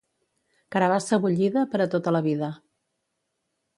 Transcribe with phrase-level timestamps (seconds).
[0.75, 2.51] Carabassa bullida, per a tota la vida.